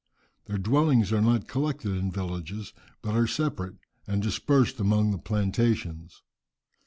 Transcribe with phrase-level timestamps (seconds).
[0.47, 3.75] Their dwellings are not collected in villages, but are separate
[4.07, 6.23] and dispersed among the plantations.